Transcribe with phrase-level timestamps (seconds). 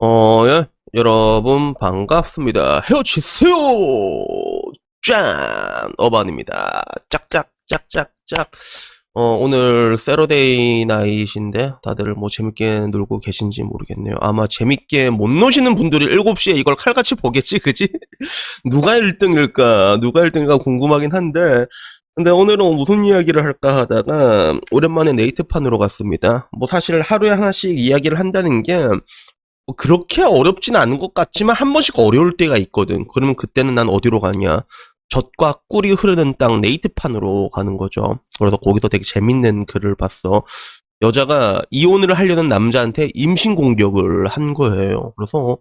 [0.00, 2.82] 어, 예, 여러분 반갑습니다.
[2.88, 3.56] 헤어치세요!
[5.02, 5.90] 짠!
[5.98, 6.82] 어반입니다.
[7.08, 8.48] 짝짝, 짝짝, 짝.
[9.14, 14.14] 어, 오늘 세러데이 나이신데 다들 뭐 재밌게 놀고 계신지 모르겠네요.
[14.20, 17.88] 아마 재밌게 못 노시는 분들이 7시에 이걸 칼같이 보겠지, 그지?
[18.70, 20.00] 누가 1등일까?
[20.00, 21.66] 누가 1등일까 궁금하긴 한데
[22.14, 26.48] 근데 오늘은 무슨 이야기를 할까 하다가 오랜만에 네이트판으로 갔습니다.
[26.56, 29.00] 뭐 사실 하루에 하나씩 이야기를 한다는 게뭐
[29.76, 33.06] 그렇게 어렵진 않은 것 같지만 한 번씩 어려울 때가 있거든.
[33.12, 34.62] 그러면 그때는 난 어디로 가냐?
[35.08, 38.20] 젖과 꿀이 흐르는 땅 네이트판으로 가는 거죠.
[38.38, 40.42] 그래서 거기서 되게 재밌는 글을 봤어.
[41.00, 45.12] 여자가 이혼을 하려는 남자한테 임신 공격을 한 거예요.
[45.16, 45.58] 그래서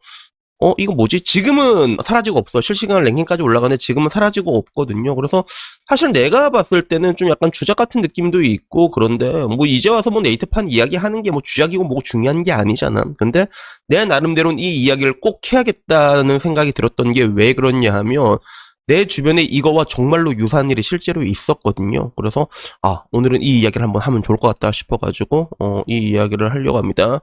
[0.59, 1.21] 어, 이거 뭐지?
[1.21, 2.61] 지금은 사라지고 없어.
[2.61, 5.15] 실시간 랭킹까지 올라가는데 지금은 사라지고 없거든요.
[5.15, 5.43] 그래서
[5.87, 10.21] 사실 내가 봤을 때는 좀 약간 주작 같은 느낌도 있고 그런데 뭐 이제 와서 뭐
[10.21, 13.03] 네이트판 이야기 하는 게 뭐 주작이고 뭐 중요한 게 아니잖아.
[13.19, 13.45] 근데
[13.87, 18.39] 내 나름대로는 이 이야기를 꼭 해야겠다는 생각이 들었던 게 왜 그렇냐 하면
[18.87, 22.11] 내 주변에 이거와 정말로 유사한 일이 실제로 있었거든요.
[22.15, 22.47] 그래서
[22.81, 27.19] 아 오늘은 이 이야기를 한번 하면 좋을 것 같다 싶어가지고 어, 이 이야기를 하려고 합니다.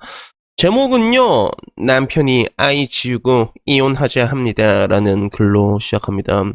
[0.57, 4.87] 제목은요, 남편이 아이 지우고 이혼하자 합니다.
[4.87, 6.55] 라는 글로 시작합니다.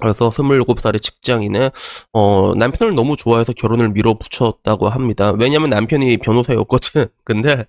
[0.00, 1.70] 그래서 27살의 직장인에
[2.12, 5.32] 어 남편을 너무 좋아해서 결혼을 밀어붙였다고 합니다.
[5.38, 7.06] 왜냐면 남편이 변호사였거든.
[7.24, 7.64] 근데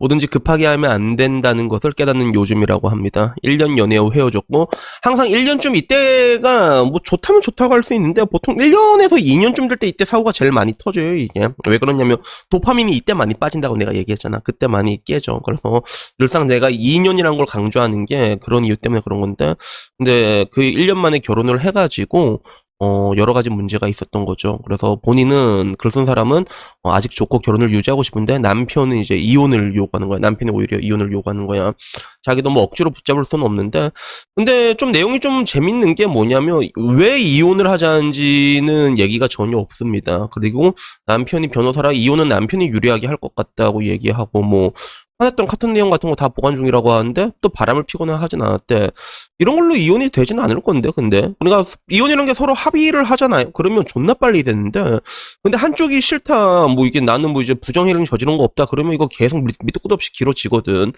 [0.00, 3.34] 뭐든지 급하게 하면 안 된다는 것을 깨닫는 요즘이라고 합니다.
[3.44, 4.68] 1년 연애 후 헤어졌고
[5.02, 10.04] 항상 1년쯤 이때가 뭐 좋다면 좋다고 할 수 있는데 보통 1년에서 2년쯤 될 때 이때
[10.04, 11.48] 사고가 제일 많이 터져요, 이게.
[11.68, 12.16] 왜 그러냐면
[12.50, 14.40] 도파민이 이때 많이 빠진다고 내가 얘기했잖아.
[14.40, 15.40] 그때 많이 깨져.
[15.44, 15.82] 그래서
[16.18, 19.54] 늘상 내가 2년이라는 걸 강조하는 게 그런 이유 때문에 그런 건데
[19.98, 22.42] 근데 그 1년 만에 결혼을 해가지고
[22.78, 24.58] 어, 여러 가지 문제가 있었던 거죠.
[24.66, 26.44] 그래서 본인은 글쓴 사람은
[26.82, 30.18] 어, 아직 좋고 결혼을 유지하고 싶은데 남편은 이제 이혼을 요구하는 거야.
[30.18, 31.72] 남편이 오히려 이혼을 요구하는 거야.
[32.22, 33.90] 자기도 뭐 억지로 붙잡을 수는 없는데
[34.34, 40.28] 근데 좀 내용이 좀 재밌는 게 뭐냐면 왜 이혼을 하자는지는 얘기가 전혀 없습니다.
[40.32, 40.74] 그리고
[41.06, 44.72] 남편이 변호사라 이혼은 남편이 유리하게 할 것 같다고 얘기하고 뭐
[45.18, 48.90] 화냈던 카툰 내용 같은 거 다 보관 중이라고 하는데 또 바람을 피거나 하진 않았대.
[49.38, 51.30] 이런 걸로 이혼이 되지는 않을 건데, 근데.
[51.38, 53.50] 그러니까 이혼이라는 게 서로 합의를 하잖아요.
[53.52, 54.98] 그러면 존나 빨리 되는데.
[55.42, 56.66] 근데 한쪽이 싫다.
[56.68, 58.66] 뭐 이게 나는 뭐 이제 부정행위 저지른 거 없다.
[58.66, 60.92] 그러면 이거 계속 밑, 밑도 끝도 없이 길어지거든.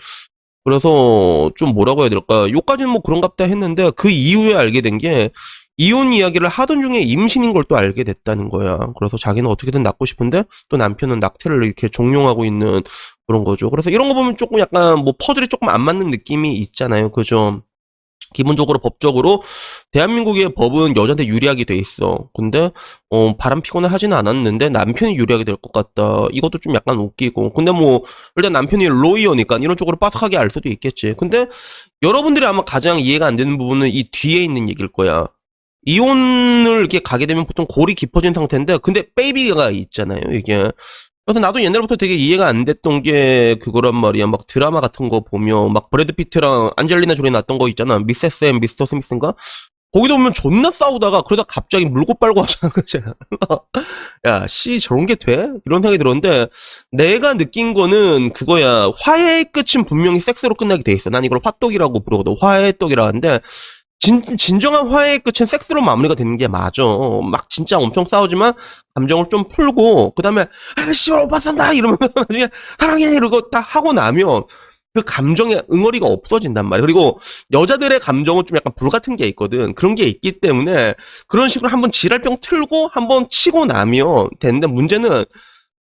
[0.64, 2.48] 그래서 좀 뭐라고 해야 될까.
[2.50, 5.30] 요까지는 뭐 그런갑다 했는데 그 이후에 알게 된 게
[5.78, 8.78] 이혼 이야기를 하던 중에 임신인 걸 또 알게 됐다는 거야.
[8.98, 12.82] 그래서 자기는 어떻게든 낳고 싶은데 또 남편은 낙태를 이렇게 종용하고 있는
[13.26, 13.70] 그런 거죠.
[13.70, 17.10] 그래서 이런 거 보면 조금 약간 뭐 퍼즐이 조금 안 맞는 느낌이 있잖아요.
[17.10, 17.62] 그죠?
[18.34, 19.42] 기본적으로 법적으로
[19.92, 22.28] 대한민국의 법은 여자한테 유리하게 돼 있어.
[22.34, 22.70] 근데
[23.10, 26.26] 어 바람 피거나 하지는 않았는데 남편이 유리하게 될 것 같다.
[26.32, 27.54] 이것도 좀 약간 웃기고.
[27.54, 28.02] 근데 뭐
[28.36, 31.14] 일단 남편이 lawyer니까 이런 쪽으로 빠삭하게 알 수도 있겠지.
[31.18, 31.46] 근데
[32.02, 35.26] 여러분들이 아마 가장 이해가 안 되는 부분은 이 뒤에 있는 얘기일 거야.
[35.88, 40.70] 이혼을 이렇게 가게 되면 보통 골이 깊어진 상태인데 근데 baby가 있잖아요, 이게.
[41.24, 44.26] 그래서 나도 옛날부터 되게 이해가 안 됐던 게 그거란 말이야.
[44.26, 47.98] 막 드라마 같은 거 보면 막 브래드 피트랑 안젤리나 졸리 나왔던 거 있잖아.
[48.00, 49.32] 미세스 앤 미스터 스미스인가?
[49.90, 52.70] 거기도 보면 존나 싸우다가 그러다 갑자기 물고 빨고 하잖아.
[52.70, 53.00] 그죠?
[54.26, 55.48] 야, 씨 저런 게 돼?
[55.64, 56.48] 이런 생각이 들었는데
[56.92, 58.90] 내가 느낀 거는 그거야.
[59.00, 61.08] 화해의 끝은 분명히 섹스로 끝나게 돼 있어.
[61.08, 62.36] 난 이걸 화떡이라고 부르거든.
[62.38, 63.40] 화해의 떡이라 하는데
[64.00, 66.82] 진, 진정한 화해의 끝은 섹스로 마무리가 되는 게 맞아.
[67.30, 68.54] 막 진짜 엄청 싸우지만
[68.94, 72.48] 감정을 좀 풀고 그 다음에 아 씨발 오빠 산다 이러면 나중에
[72.78, 74.44] 사랑해 이러고 딱 하고 나면
[74.94, 76.82] 그 감정의 응어리가 없어진단 말이야.
[76.82, 77.20] 그리고
[77.52, 79.74] 여자들의 감정은 좀 약간 불 같은 게 있거든.
[79.74, 80.94] 그런 게 있기 때문에
[81.26, 85.24] 그런 식으로 한번 지랄병 틀고 한번 치고 나면 되는데 문제는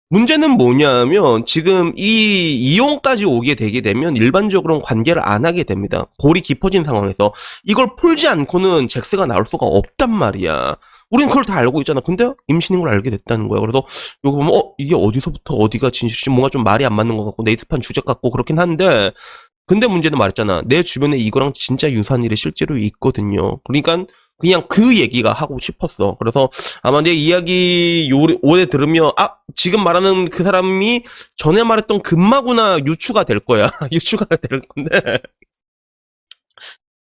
[0.09, 6.06] 문제는 뭐냐면 지금 이 이혼까지 오게 되게 되면 일반적으로는 관계를 안 하게 됩니다.
[6.19, 7.33] 골이 깊어진 상황에서
[7.65, 10.77] 이걸 풀지 않고는 잭스가 나올 수가 없단 말이야.
[11.11, 12.00] 우린 그걸 다 알고 있잖아.
[12.00, 13.61] 근데 임신인 걸 알게 됐다는 거야.
[13.61, 13.84] 그래서
[14.25, 17.80] 요거 보면 어 이게 어디서부터 어디가 진실인지 뭔가 좀 말이 안 맞는 것 같고 네이트판
[17.80, 19.10] 주작 같고 그렇긴 한데
[19.66, 20.63] 근데 문제는 말했잖아.
[20.66, 23.59] 내 주변에 이거랑 진짜 유사한 일이 실제로 있거든요.
[23.65, 24.07] 그러니까
[24.38, 26.16] 그냥 그 얘기가 하고 싶었어.
[26.18, 26.50] 그래서
[26.83, 31.04] 아마 내 이야기 요, 오래 들으면 아 지금 말하는 그 사람이
[31.36, 33.71] 전에 말했던 금마구나 유추가 될 거야.
[33.92, 35.21] 유추가 될 건데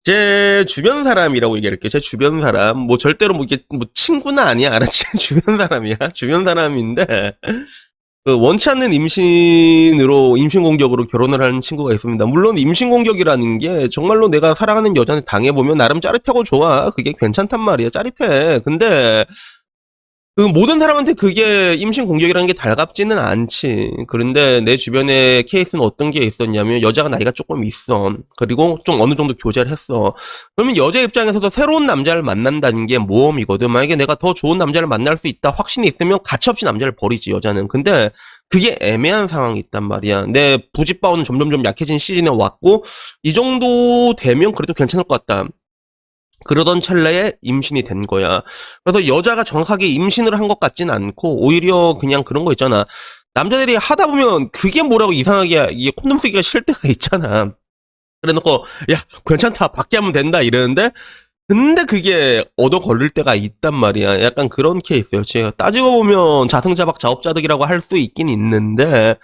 [0.03, 1.89] 제 주변 사람이라고 얘기할게요.
[1.89, 4.71] 제 주변 사람 뭐 절대로 뭐 이게 뭐 친구는 아니야.
[4.73, 5.05] 알았지?
[5.17, 5.97] 주변 사람이야.
[6.13, 7.37] 주변 사람인데
[8.25, 12.25] 그 원치 않는 임신으로 임신 공격으로 결혼을 하는 친구가 있습니다.
[12.25, 16.89] 물론 임신 공격이라는 게 정말로 내가 사랑하는 여자한테 당해 보면 나름 짜릿하고 좋아.
[16.89, 17.91] 그게 괜찮단 말이야.
[17.91, 18.61] 짜릿해.
[18.65, 19.25] 근데
[20.37, 23.91] 그 모든 사람한테 그게 임신 공격이라는 게 달갑지는 않지.
[24.09, 28.13] 그런데 내 주변에 케이스는 어떤 게 있었냐면 여자가 나이가 조금 있어.
[28.35, 30.13] 그리고 좀 어느 정도 교제를 했어.
[30.57, 33.71] 그러면 여자 입장에서도 새로운 남자를 만난다는 게 모험이거든.
[33.71, 37.69] 만약에 내가 더 좋은 남자를 만날 수 있다 확신이 있으면 가차없이 남자를 버리지 여자는.
[37.69, 38.09] 근데
[38.49, 40.25] 그게 애매한 상황이 있단 말이야.
[40.25, 42.83] 내 부집바오는 점점점 약해진 시즌에 왔고
[43.23, 45.47] 이 정도 되면 그래도 괜찮을 것 같다.
[46.45, 48.43] 그러던 찰나에 임신이 된 거야.
[48.83, 52.85] 그래서 여자가 정확하게 임신을 한 것 같진 않고 오히려 그냥 그런 거 있잖아.
[53.33, 57.51] 남자들이 하다 보면 그게 뭐라고 이상하게 이게 콘돔 쓰기가 싫을 때가 있잖아.
[58.21, 60.91] 그래 놓고 야 괜찮다 밖에 하면 된다 이러는데
[61.47, 64.21] 근데 그게 얻어 걸릴 때가 있단 말이야.
[64.23, 65.51] 약간 그런 케이스였지.
[65.57, 69.15] 따지고 보면 자승자박 자업자득이라고 할 수 있긴 있는데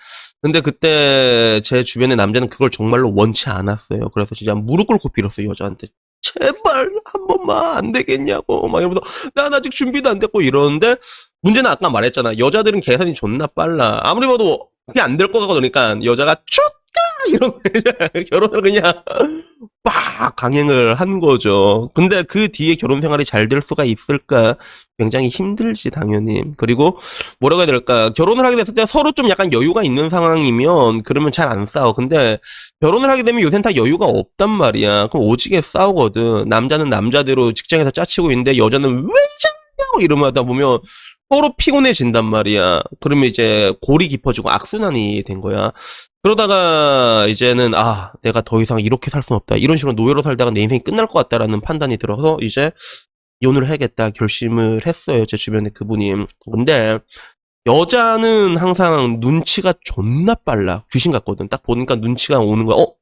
[0.41, 4.09] 근데 그때 제 주변의 남자는 그걸 정말로 원치 않았어요.
[4.09, 5.87] 그래서 진짜 무릎 꿇고 빌었어요 여자한테.
[6.21, 8.67] 제발 한 번만 안 되겠냐고.
[8.67, 9.01] 막 이러면서
[9.33, 10.95] 난 아직 준비도 안 됐고 이러는데
[11.41, 12.37] 문제는 아까 말했잖아.
[12.37, 13.99] 여자들은 계산이 존나 빨라.
[14.03, 16.69] 아무리 봐도 그게 안 될 것 같고 그러니까 여자가 쫓가
[17.27, 17.53] 이런
[18.29, 18.81] 결혼을 그냥
[19.83, 21.89] 빡 강행을 한 거죠.
[21.93, 24.55] 근데 그 뒤에 결혼 생활이 잘 될 수가 있을까?
[24.97, 26.43] 굉장히 힘들지 당연히.
[26.57, 26.99] 그리고
[27.39, 28.09] 뭐라고 해야 될까?
[28.11, 31.93] 결혼을 하게 됐을 때 서로 좀 약간 여유가 있는 상황이면 그러면 잘 안 싸워.
[31.93, 32.37] 근데
[32.81, 35.07] 결혼을 하게 되면 요새는 다 여유가 없단 말이야.
[35.07, 36.49] 그럼 오지게 싸우거든.
[36.49, 39.01] 남자는 남자대로 직장에서 짜치고 있는데 여자는 왜
[39.79, 40.79] 이러냐고 이러면 하다 보면
[41.29, 42.81] 서로 피곤해진단 말이야.
[42.99, 45.71] 그러면 이제 골이 깊어지고 악순환이 된 거야.
[46.23, 49.55] 그러다가 이제는 아 내가 더 이상 이렇게 살 수는 없다.
[49.57, 52.71] 이런 식으로 노예로 살다가 내 인생이 끝날 것 같다라는 판단이 들어서 이제
[53.39, 56.13] 이혼을 해야겠다 결심을 했어요 제 주변에 그분이.
[56.51, 56.99] 근데
[57.65, 60.85] 여자는 항상 눈치가 존나 빨라.
[60.91, 61.47] 귀신 같거든.
[61.47, 62.77] 딱 보니까 눈치가 오는 거야.
[62.77, 62.93] 어?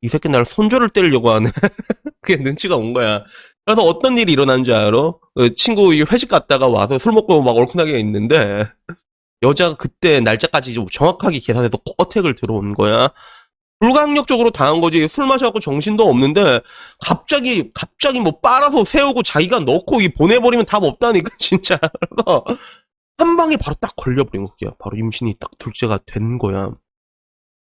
[0.00, 1.50] 이 새끼 나를 손절을 때리려고 하네.
[2.22, 3.24] 그게 눈치가 온 거야.
[3.64, 5.12] 그래서 어떤 일이 일어난 줄 알아?
[5.34, 8.68] 그 친구 회식 갔다가 와서 술 먹고 막 얼큰하게 있는데
[9.42, 13.10] 여자가 그때 날짜까지 정확하게 계산해서 어택을 들어온 거야.
[13.80, 15.06] 불강력적으로 당한 거지.
[15.06, 16.60] 술 마셔갖고 정신도 없는데
[17.00, 21.78] 갑자기 갑자기 뭐 빨아서 세우고 자기가 넣고 보내버리면 답 없다니까 진짜.
[23.18, 24.72] 한 방에 바로 딱 걸려버린 거야.
[24.78, 26.72] 바로 임신이 딱 둘째가 된 거야.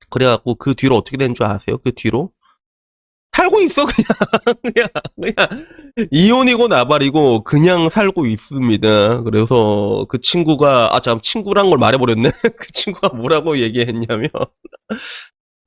[0.10, 1.78] 그래갖고 그 뒤로 어떻게 된 줄 아세요?
[1.78, 2.32] 그 뒤로
[3.34, 4.08] 살고 있어 그냥
[4.64, 4.88] 그냥
[5.22, 5.66] 그냥
[6.12, 9.24] 이혼이고 나발이고 그냥 살고 있습니다.
[9.24, 12.32] 그래서 그 친구가 아 참 친구란 걸 말해버렸네.
[12.58, 14.30] 그 친구가 뭐라고 얘기했냐면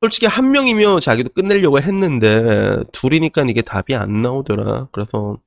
[0.02, 4.88] 솔직히 한 명이면 자기도 끝내려고 했는데 둘이니까 이게 답이 안 나오더라.
[4.92, 5.38] 그래서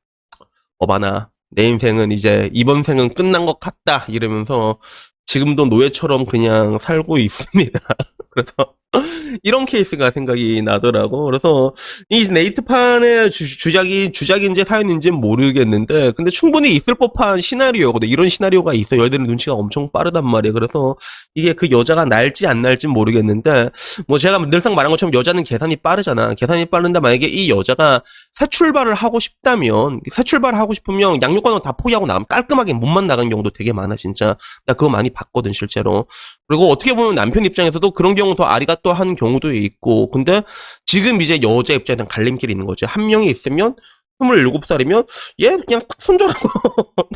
[0.80, 4.80] 어바나 내 인생은 이제 이번 생은 끝난 것 같다 이러면서
[5.28, 7.80] 지금도 노예처럼 그냥 살고 있습니다.
[8.32, 8.54] 그래서
[9.44, 11.26] 이런 케이스가 생각이 나더라고.
[11.26, 11.74] 그래서
[12.10, 18.08] 이 네이트판의 주, 작이 주작인지 사연인지 모르겠는데, 근데 충분히 있을 법한 시나리오거든.
[18.08, 18.98] 이런 시나리오가 있어.
[18.98, 20.54] 여자들은 눈치가 엄청 빠르단 말이야.
[20.54, 20.96] 그래서
[21.36, 23.70] 이게 그 여자가 날지 안 날지 모르겠는데,
[24.08, 26.34] 뭐 제가 늘상 말한 것처럼 여자는 계산이 빠르잖아.
[26.34, 28.02] 계산이 빠른데 만약에 이 여자가
[28.34, 33.30] 새 출발을 하고 싶다면, 새 출발을 하고 싶으면 양육관을 다 포기하고 나가면 깔끔하게 몸만 나간
[33.30, 34.36] 경우도 되게 많아, 진짜.
[34.66, 36.08] 나 그거 많이 봤거든, 실제로.
[36.48, 40.42] 그리고 어떻게 보면 남편 입장에서도 그런 경우 더 아리가 또 한 경우도 있고 근데
[40.86, 42.86] 지금 이제 여자 입장에 대한 갈림길이 있는 거죠.
[42.88, 43.76] 한 명이 있으면
[44.22, 45.08] 27살이면
[45.42, 46.50] 얘 그냥 딱 손절하고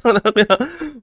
[0.34, 0.48] 그냥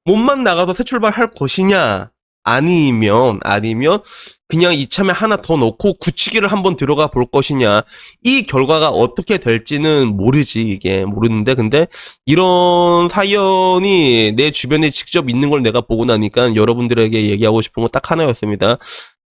[0.05, 2.11] 몸만 나가서 새 출발할 것이냐?
[2.43, 4.01] 아니면 아니면
[4.49, 7.83] 그냥 이참에 하나 더 넣고 굳히기를 한번 들어가 볼 것이냐?
[8.25, 11.05] 이 결과가 어떻게 될지는 모르지 이게.
[11.05, 11.87] 모르는데 근데
[12.27, 18.11] 이런 사연이 내 주변에 직접 있는 걸 내가 보고 나니까 여러분들에게 얘기하고 싶은 건 딱
[18.11, 18.79] 하나였습니다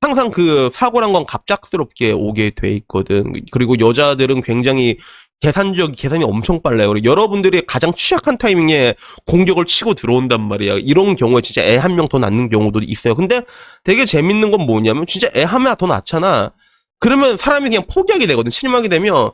[0.02, 3.34] 항상 그 사고란 건 갑작스럽게 오게 돼 있거든.
[3.52, 4.98] 그리고 여자들은 굉장히
[5.42, 6.94] 계산적 계산이 엄청 빨라요.
[7.04, 10.76] 여러분들이 가장 취약한 타이밍에 공격을 치고 들어온단 말이야.
[10.84, 13.16] 이런 경우에 진짜 애 한 명 더 낳는 경우도 있어요.
[13.16, 13.42] 근데
[13.84, 16.52] 되게 재밌는 건 뭐냐면 진짜 애 하나 더 낳잖아.
[17.00, 18.52] 그러면 사람이 그냥 포기하게 되거든.
[18.52, 19.32] 실망이 되면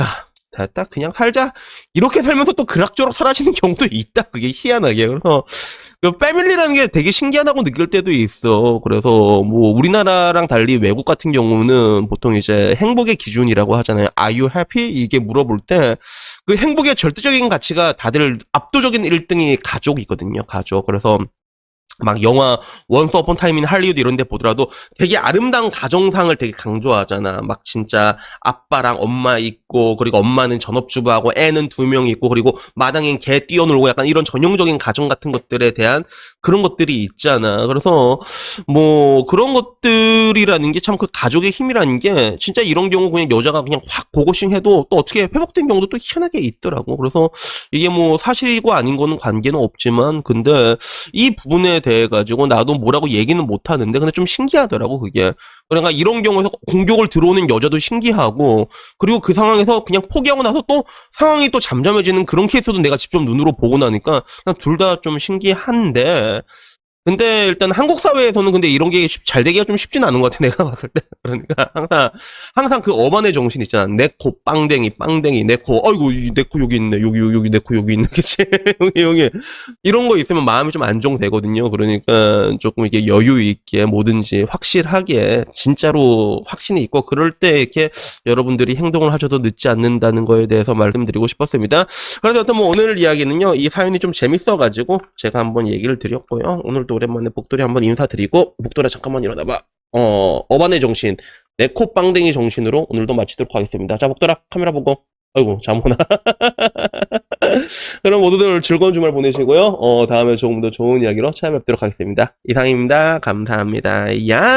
[0.00, 1.52] 야됐 다 그냥 살자
[1.94, 4.22] 이렇게 살면서 또 그락저락 사라지는 경우도 있다.
[4.22, 5.44] 그게 희한하게 그래서
[6.00, 8.80] 그 패밀리라는 게 되게 신기하다고 느낄 때도 있어.
[8.84, 14.08] 그래서 뭐 우리나라랑 달리 외국 같은 경우는 보통 이제 행복의 기준이라고 하잖아요.
[14.16, 14.90] You happy?
[14.90, 15.96] 이게 물어볼 때
[16.48, 20.42] 그 행복의 절대적인 가치가 다들 압도적인 1등이 가족이거든요.
[20.44, 20.86] 가족.
[20.86, 21.18] 그래서
[21.98, 27.40] 막 영화 Once Upon Time in Hollywood 이런 데 보더라도 되게 아름다운 가정상을 되게 강조하잖아.
[27.42, 33.40] 막 진짜 아빠랑 엄마 있고 그리고 엄마는 전업주부하고 애는 두 명 있고 그리고 마당엔 개
[33.46, 36.04] 뛰어놀고 약간 이런 전형적인 가정 같은 것들에 대한
[36.40, 37.66] 그런 것들이 있잖아.
[37.66, 38.20] 그래서
[38.66, 43.80] 뭐 그런 것들이라는 게 참 그 가족의 힘이라는 게 진짜 이런 경우 그냥 여자가 그냥
[43.88, 46.96] 확 고고싱 해도 또 어떻게 회복된 경우도 또 희한하게 있더라고.
[46.96, 47.30] 그래서
[47.72, 50.76] 이게 뭐 사실이고 아닌 거는 관계는 없지만 근데
[51.12, 55.32] 이 부분에 대해 가지고 나도 뭐라고 얘기는 못 하는데 근데 좀 신기하더라고 그게.
[55.68, 58.68] 그러니까 이런 경우에서 공격을 들어오는 여자도 신기하고
[58.98, 63.52] 그리고 그 상황에서 그냥 포기하고 나서 또 상황이 또 잠잠해지는 그런 케이스도 내가 직접 눈으로
[63.52, 64.22] 보고 나니까
[64.58, 66.40] 둘 다 좀 신기한데
[67.08, 70.64] 근데 일단 한국 사회에서는 근데 이런 게 잘 되기가 좀 쉽진 않은 것 같아 내가
[70.70, 71.00] 봤을 때.
[71.22, 72.10] 그러니까 항상
[72.54, 73.86] 항상 그 어반의 정신 있잖아.
[73.86, 75.80] 내 코 빵댕이 빵댕이 내 코.
[75.86, 77.00] 아이고 내코 여기 있네.
[77.00, 78.08] 여기 여기 여기 내 코 여기 있네.
[78.12, 78.36] 그치?
[78.80, 79.30] 여기 여기.
[79.82, 81.70] 이런 거 있으면 마음이 좀 안정되거든요.
[81.70, 87.90] 그러니까 조금 이렇게 여유 있게 뭐든지 확실하게 진짜로 확신이 있고 그럴 때 이렇게
[88.26, 91.86] 여러분들이 행동을 하셔도 늦지 않는다는 거에 대해서 말씀드리고 싶었습니다.
[92.22, 96.60] 그래서 어떤 뭐 오늘 이야기는요 이 사연이 좀 재밌어가지고 제가 한번 얘기를 드렸고요.
[96.64, 99.62] 오늘도 오랜만에 복돌이 한번 인사드리고 복돌아 잠깐만 일어나봐.
[99.92, 101.16] 어 어반의 정신
[101.56, 103.96] 네코 빵댕이 정신으로 오늘도 마치도록 하겠습니다.
[103.96, 105.96] 자 복돌아 카메라 보고 아이고 잠오나
[108.02, 109.60] 그럼 모두들 즐거운 주말 보내시고요.
[109.60, 112.36] 어 다음에 조금 더 좋은 이야기로 찾아뵙도록 하겠습니다.
[112.44, 113.18] 이상입니다.
[113.20, 114.28] 감사합니다.
[114.28, 114.48] 야옹